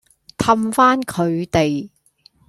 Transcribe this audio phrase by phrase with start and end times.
[0.39, 1.91] 氹返佢哋